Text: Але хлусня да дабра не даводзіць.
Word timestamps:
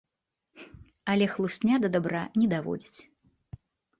Але 1.13 1.27
хлусня 1.33 1.75
да 1.85 1.91
дабра 1.97 2.23
не 2.39 2.47
даводзіць. 2.53 2.99